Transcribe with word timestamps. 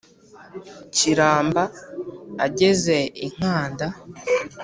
kiramba 0.95 1.63
ageze 2.45 2.97
i 3.25 3.27
nkanda, 3.33 3.87